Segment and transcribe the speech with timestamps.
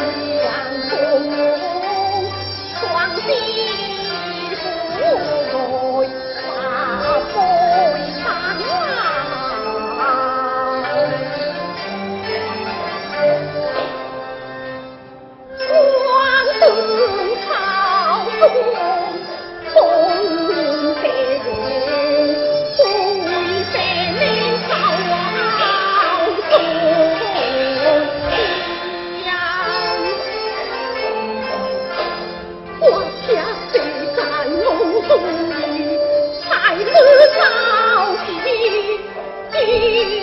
[0.00, 0.29] thank you.
[39.78, 40.19] 你。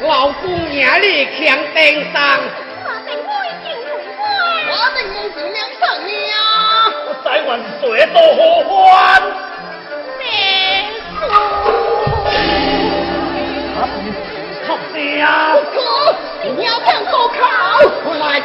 [0.00, 2.38] 老公眼里看天上，
[2.84, 3.20] 我在屋
[3.64, 4.96] 顶看我，在
[6.22, 6.32] 屋。
[7.08, 7.48] 我在问
[7.80, 7.82] 谁
[8.12, 8.16] 多
[8.62, 9.22] 欢？
[10.18, 10.22] 明
[11.18, 11.20] 叔，
[13.74, 13.90] 阿叔，
[14.66, 15.26] 靠谁呀？
[15.74, 15.76] 哥，
[16.44, 17.40] 你要看高考？
[18.20, 18.40] 来！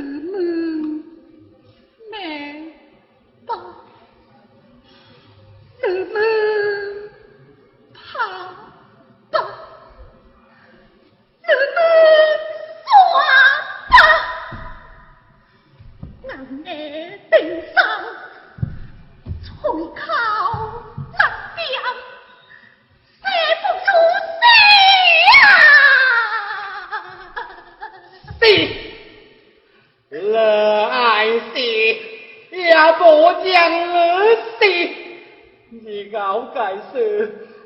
[0.00, 0.49] หรือมื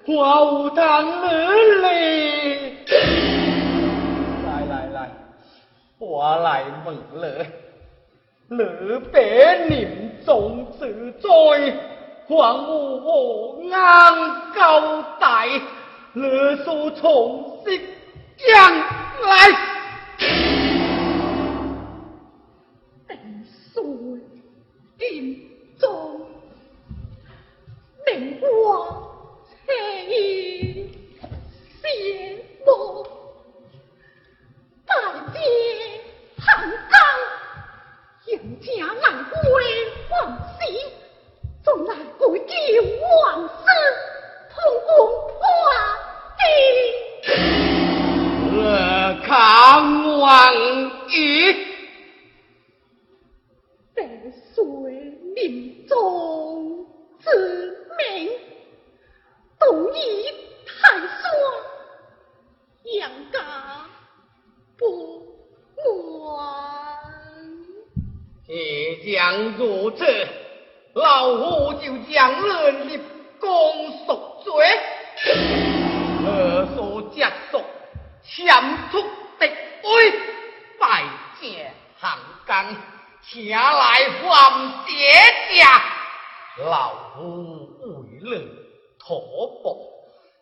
[0.06, 2.76] 我无当儿嘞
[4.44, 5.10] 来来来
[5.98, 11.28] 我来问你你别念重自在
[12.28, 15.48] 还我何安交代
[16.12, 17.80] 勒索从即
[18.36, 19.73] 将来
[59.94, 60.00] 你
[60.66, 61.08] 太酸，
[63.00, 63.38] 杨家
[64.76, 65.20] 不
[65.76, 65.82] 管。
[68.44, 70.04] 即将如此，
[70.94, 73.00] 老夫就将人立
[73.38, 73.48] 功
[74.04, 74.52] 赎罪，
[76.24, 77.62] 何所借宿，
[78.22, 79.00] 强出
[79.38, 80.12] 敌威，
[80.78, 81.04] 拜
[81.40, 82.76] 见行干，
[83.22, 84.02] 请来还
[84.86, 84.92] 谢
[85.56, 85.62] 家，
[86.68, 88.63] 老夫为乐。
[89.06, 89.20] 托
[89.62, 89.76] 钵，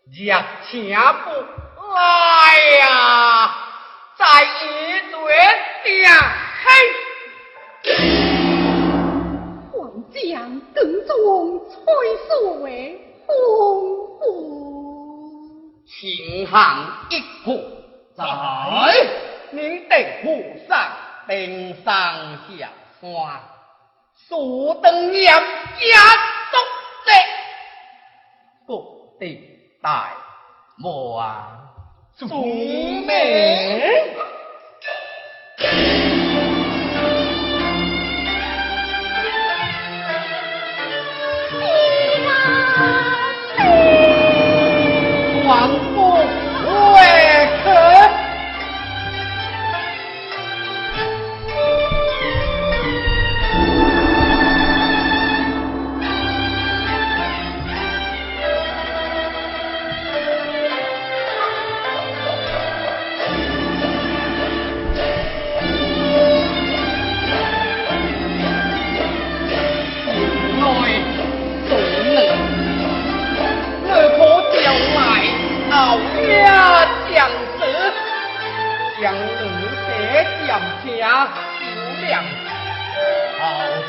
[0.06, 1.30] 若请不
[1.92, 1.98] 来
[2.78, 2.86] 呀，
[4.16, 4.46] 在一
[5.10, 5.16] 对
[5.82, 5.90] 点
[6.62, 6.64] 嘿。
[9.72, 9.74] 皇
[10.12, 11.10] 将更中
[11.68, 11.74] 崔
[12.28, 12.30] 素
[12.62, 12.66] 为
[13.26, 13.32] 公
[14.20, 14.22] 公，
[15.84, 16.56] 请行
[17.10, 17.48] 一步，
[18.16, 18.22] 在
[19.50, 20.26] 您得护
[20.68, 20.70] 上
[21.26, 21.92] 登上
[22.46, 22.70] 下
[23.00, 23.08] 山，
[24.28, 25.40] 速登严家
[26.52, 26.54] 中
[27.04, 27.10] 的
[28.72, 28.82] 各
[29.18, 29.38] 地
[29.82, 30.08] 大
[30.78, 31.58] 莫啊，
[32.16, 32.26] 祖
[33.06, 34.16] 美。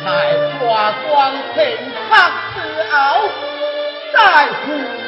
[0.04, 1.64] 后台挂光平
[2.10, 2.16] 刻
[2.54, 3.30] 之后，
[4.12, 4.18] 再
[4.66, 5.03] 赴